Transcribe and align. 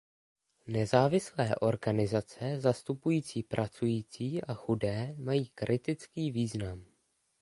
Nezávislé 0.67 1.55
organizace 1.55 2.61
zastupující 2.61 3.43
pracující 3.43 4.43
a 4.43 4.53
chudé 4.53 5.15
mají 5.19 5.45
kritický 5.55 6.31
význam. 6.31 6.85